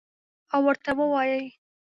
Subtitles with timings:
[0.53, 1.41] او ورته ووایي: